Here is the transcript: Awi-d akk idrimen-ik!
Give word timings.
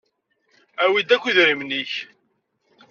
Awi-d 0.83 1.09
akk 1.15 1.25
idrimen-ik! 1.25 1.93